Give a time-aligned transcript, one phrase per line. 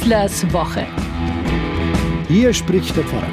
[0.00, 0.86] Wieslers Woche.
[2.28, 3.26] Hier spricht der Pfarrer.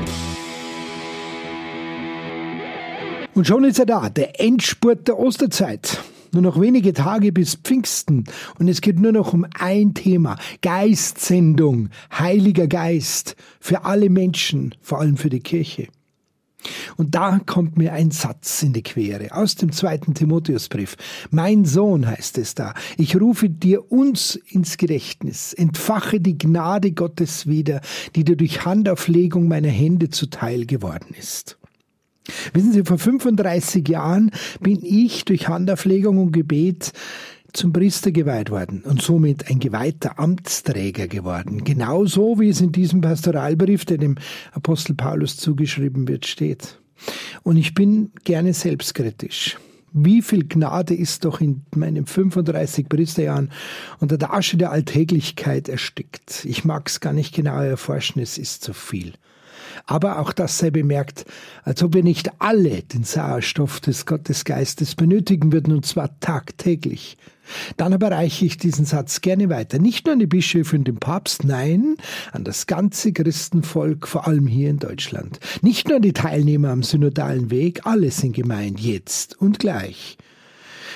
[3.36, 6.02] Und schon ist er da, der Endspurt der Osterzeit.
[6.32, 8.24] Nur noch wenige Tage bis Pfingsten
[8.58, 10.38] und es geht nur noch um ein Thema.
[10.64, 15.88] Geistsendung, Heiliger Geist für alle Menschen, vor allem für die Kirche.
[16.98, 20.96] Und da kommt mir ein Satz in die Quere aus dem zweiten Timotheusbrief.
[21.32, 27.48] Mein Sohn heißt es da, ich rufe dir uns ins Gedächtnis, entfache die Gnade Gottes
[27.48, 27.82] wieder,
[28.16, 31.58] die dir durch Handauflegung meiner Hände zuteil geworden ist.
[32.54, 36.92] Wissen Sie, vor 35 Jahren bin ich durch Handauflegung und Gebet
[37.56, 41.64] zum Priester geweiht worden und somit ein geweihter Amtsträger geworden.
[41.64, 44.16] Genauso wie es in diesem Pastoralbrief, der dem
[44.52, 46.80] Apostel Paulus zugeschrieben wird, steht.
[47.44, 49.58] Und ich bin gerne selbstkritisch.
[49.98, 53.52] Wie viel Gnade ist doch in meinen 35 Priesterjahren
[54.00, 56.44] unter der Asche der Alltäglichkeit erstickt.
[56.44, 59.14] Ich mag es gar nicht genau erforschen, es ist zu viel.
[59.86, 61.26] Aber auch das sei bemerkt,
[61.64, 67.18] als ob wir nicht alle den Sauerstoff des Gottesgeistes benötigen würden, und zwar tagtäglich.
[67.78, 69.80] Dann aber reiche ich diesen Satz gerne weiter.
[69.80, 71.98] Nicht nur an die Bischöfe und den Papst, nein,
[72.32, 75.40] an das ganze Christenvolk, vor allem hier in Deutschland.
[75.62, 80.18] Nicht nur an die Teilnehmer am synodalen Weg, alle sind gemeint, jetzt und gleich.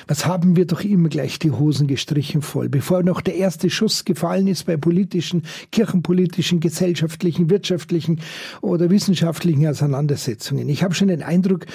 [0.07, 4.05] Was haben wir doch immer gleich die Hosen gestrichen voll, bevor noch der erste Schuss
[4.05, 8.21] gefallen ist bei politischen, kirchenpolitischen, gesellschaftlichen, wirtschaftlichen
[8.61, 10.69] oder wissenschaftlichen Auseinandersetzungen.
[10.69, 11.65] Ich habe schon den Eindruck,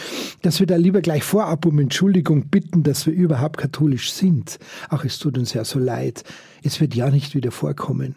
[0.42, 4.58] dass wir da lieber gleich vorab um Entschuldigung bitten, dass wir überhaupt katholisch sind.
[4.88, 6.24] Ach, es tut uns ja so leid.
[6.62, 8.16] Es wird ja nicht wieder vorkommen.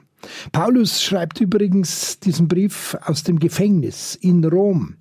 [0.52, 4.96] Paulus schreibt übrigens diesen Brief aus dem Gefängnis in Rom.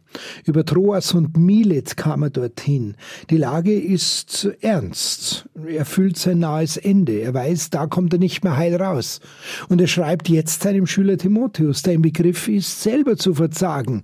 [0.44, 2.94] Über Troas und Milet kam er dorthin.
[3.30, 5.47] Die Lage ist ernst.
[5.66, 7.20] Er fühlt sein nahes Ende.
[7.20, 9.20] Er weiß, da kommt er nicht mehr heil raus.
[9.69, 14.02] Und er schreibt jetzt seinem Schüler Timotheus, der im Begriff ist, selber zu verzagen.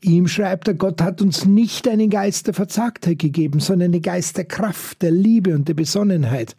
[0.00, 4.38] Ihm schreibt er, Gott hat uns nicht einen Geist der Verzagtheit gegeben, sondern einen Geist
[4.38, 6.56] der Kraft, der Liebe und der Besonnenheit.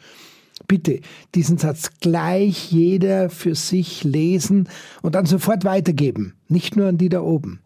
[0.72, 1.02] Bitte
[1.36, 4.70] diesen Satz gleich jeder für sich lesen
[5.02, 7.60] und dann sofort weitergeben, nicht nur an die da oben.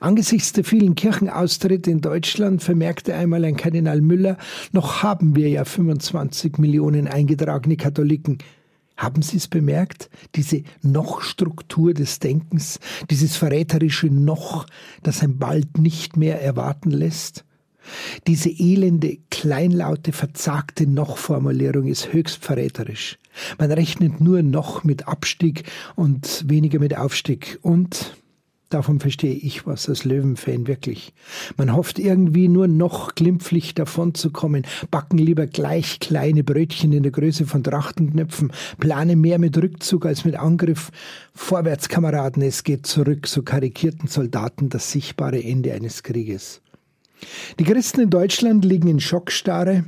[0.00, 4.36] Angesichts der vielen Kirchenaustritte in Deutschland vermerkte einmal ein Kardinal Müller,
[4.72, 8.38] noch haben wir ja 25 Millionen eingetragene Katholiken.
[8.96, 10.10] Haben Sie es bemerkt?
[10.34, 12.80] Diese Noch-Struktur des Denkens,
[13.10, 14.66] dieses verräterische Noch,
[15.04, 17.44] das ein bald nicht mehr erwarten lässt?
[18.26, 23.18] Diese elende, kleinlaute, verzagte Noch-Formulierung ist höchst verräterisch.
[23.58, 25.64] Man rechnet nur noch mit Abstieg
[25.96, 27.58] und weniger mit Aufstieg.
[27.62, 28.14] Und
[28.70, 31.12] Davon verstehe ich was als Löwenfan wirklich.
[31.56, 37.02] Man hofft irgendwie nur noch glimpflich davon zu kommen, backen lieber gleich kleine Brötchen in
[37.02, 40.92] der Größe von Trachtenknöpfen, plane mehr mit Rückzug als mit Angriff.
[41.34, 46.62] Vorwärts, Kameraden, es geht zurück, so karikierten Soldaten das sichtbare Ende eines Krieges.
[47.58, 49.84] Die Christen in Deutschland liegen in Schockstarre.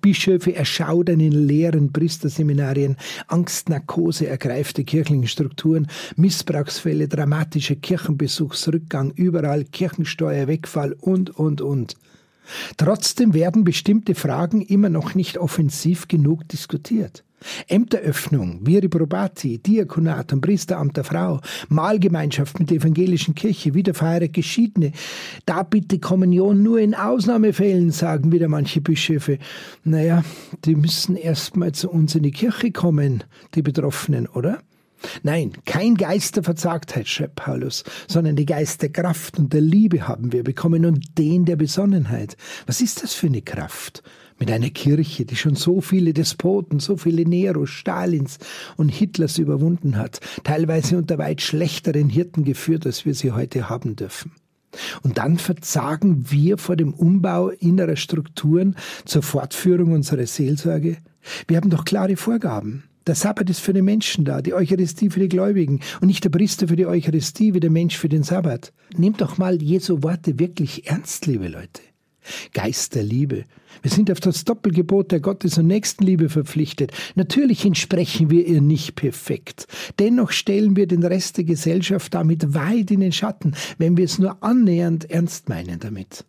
[0.00, 2.96] Bischöfe erschaudern in leeren Priesterseminarien,
[3.28, 5.86] Angstnarkose ergreift die kirchlichen Strukturen,
[6.16, 11.94] Missbrauchsfälle, dramatischer Kirchenbesuchsrückgang, überall Kirchensteuerwegfall und, und, und.
[12.76, 17.24] Trotzdem werden bestimmte Fragen immer noch nicht offensiv genug diskutiert.
[17.68, 24.92] Ämteröffnung, Viri Probati, Diakonat und Priesteramt der Frau, Mahlgemeinschaft mit der evangelischen Kirche, wiederverheiratet Geschiedene.
[25.44, 29.38] Da bitte Kommunion nur in Ausnahmefällen, sagen wieder manche Bischöfe.
[29.84, 30.24] Naja,
[30.64, 34.60] die müssen erstmal zu uns in die Kirche kommen, die Betroffenen, oder?
[35.22, 40.08] Nein, kein Geist der Verzagtheit, schreibt Paulus, sondern die Geist der Kraft und der Liebe
[40.08, 42.36] haben wir bekommen und den der Besonnenheit.
[42.66, 44.02] Was ist das für eine Kraft?
[44.38, 48.38] Mit einer Kirche, die schon so viele Despoten, so viele Neros, Stalins
[48.76, 53.96] und Hitlers überwunden hat, teilweise unter weit schlechteren Hirten geführt, als wir sie heute haben
[53.96, 54.32] dürfen.
[55.02, 60.98] Und dann verzagen wir vor dem Umbau innerer Strukturen zur Fortführung unserer Seelsorge?
[61.48, 62.84] Wir haben doch klare Vorgaben.
[63.06, 66.30] Der Sabbat ist für den Menschen da, die Eucharistie für die Gläubigen und nicht der
[66.30, 68.72] Priester für die Eucharistie wie der Mensch für den Sabbat.
[68.96, 71.82] Nehmt doch mal Jesu Worte wirklich ernst, liebe Leute.
[72.52, 73.44] Geist der Liebe.
[73.82, 76.92] Wir sind auf das Doppelgebot der Gottes- und Nächstenliebe verpflichtet.
[77.14, 79.66] Natürlich entsprechen wir ihr nicht perfekt.
[79.98, 84.18] Dennoch stellen wir den Rest der Gesellschaft damit weit in den Schatten, wenn wir es
[84.18, 86.24] nur annähernd ernst meinen damit.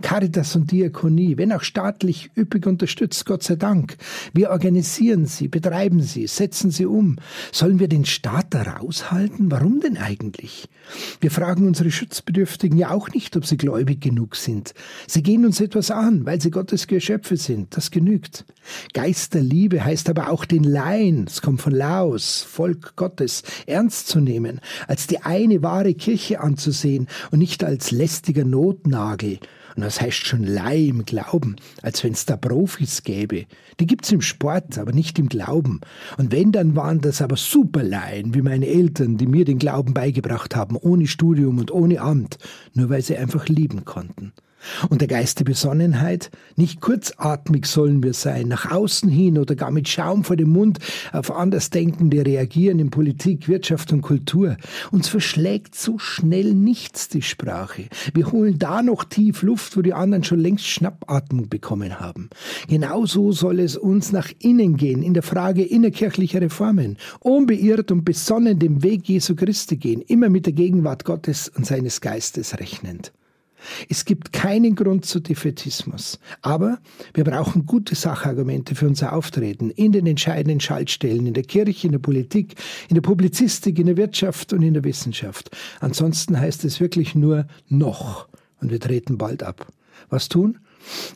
[0.00, 3.96] Caritas und Diakonie, wenn auch staatlich üppig unterstützt, Gott sei Dank.
[4.32, 7.16] Wir organisieren sie, betreiben sie, setzen sie um.
[7.52, 9.50] Sollen wir den Staat da raushalten?
[9.50, 10.68] Warum denn eigentlich?
[11.20, 14.74] Wir fragen unsere Schutzbedürftigen ja auch nicht, ob sie gläubig genug sind.
[15.06, 17.76] Sie gehen uns etwas an, weil sie Gottes Geschöpfe sind.
[17.76, 18.44] Das genügt.
[18.92, 24.08] Geist der Liebe heißt aber auch den Laien, es kommt von Laos, Volk Gottes, ernst
[24.08, 29.38] zu nehmen, als die eine wahre Kirche anzusehen und nicht als lästiger Notnagel.
[29.76, 33.46] Und das heißt schon Laie im Glauben, als wenn es da Profis gäbe.
[33.80, 35.80] Die gibt's im Sport, aber nicht im Glauben.
[36.18, 40.54] Und wenn, dann waren das aber Superlaien, wie meine Eltern, die mir den Glauben beigebracht
[40.54, 42.38] haben, ohne Studium und ohne Amt,
[42.74, 44.32] nur weil sie einfach lieben konnten.
[44.88, 46.30] Und der Geist der Besonnenheit?
[46.56, 50.78] Nicht kurzatmig sollen wir sein, nach außen hin oder gar mit Schaum vor dem Mund
[51.12, 54.56] auf Andersdenkende reagieren in Politik, Wirtschaft und Kultur.
[54.90, 57.84] Uns verschlägt so schnell nichts die Sprache.
[58.14, 62.30] Wir holen da noch tief Luft, wo die anderen schon längst Schnappatmung bekommen haben.
[62.68, 66.96] Genauso soll es uns nach innen gehen, in der Frage innerkirchlicher Reformen.
[67.20, 72.00] Unbeirrt und besonnen dem Weg Jesu Christi gehen, immer mit der Gegenwart Gottes und seines
[72.00, 73.12] Geistes rechnend.
[73.88, 76.18] Es gibt keinen Grund zu Defetismus.
[76.42, 76.78] Aber
[77.14, 81.92] wir brauchen gute Sachargumente für unser Auftreten in den entscheidenden Schaltstellen, in der Kirche, in
[81.92, 82.54] der Politik,
[82.88, 85.50] in der Publizistik, in der Wirtschaft und in der Wissenschaft.
[85.80, 88.28] Ansonsten heißt es wirklich nur noch.
[88.60, 89.66] Und wir treten bald ab.
[90.08, 90.58] Was tun?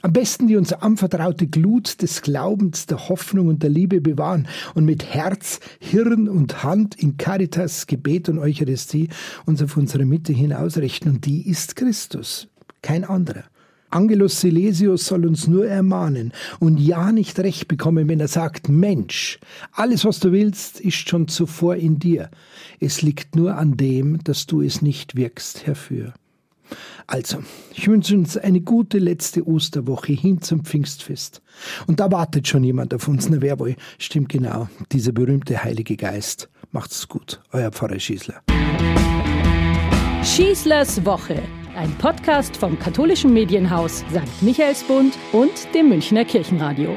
[0.03, 4.85] Am besten die uns anvertraute Glut des Glaubens, der Hoffnung und der Liebe bewahren und
[4.85, 9.09] mit Herz, Hirn und Hand in Caritas, Gebet und Eucharistie
[9.45, 11.09] uns auf unsere Mitte hin ausrichten.
[11.09, 12.49] Und die ist Christus,
[12.83, 13.45] kein anderer.
[13.91, 19.39] Angelus Silesius soll uns nur ermahnen und ja nicht recht bekommen, wenn er sagt, Mensch,
[19.73, 22.31] alles was du willst, ist schon zuvor in dir.
[22.81, 26.13] Es liegt nur an dem, dass du es nicht wirkst herfür.
[27.07, 27.39] Also,
[27.73, 31.43] ich wünsche uns eine gute letzte Osterwoche hin zum Pfingstfest.
[31.87, 33.29] Und da wartet schon jemand auf uns.
[33.29, 33.77] Na, wer wohl?
[33.99, 36.49] Stimmt genau, dieser berühmte Heilige Geist.
[36.73, 38.43] Macht's gut, euer Pfarrer Schießler.
[40.25, 41.41] Schießlers Woche,
[41.77, 44.43] ein Podcast vom katholischen Medienhaus St.
[44.43, 46.97] Michaelsbund und dem Münchner Kirchenradio.